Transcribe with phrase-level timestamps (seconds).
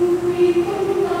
[0.00, 1.17] we will not.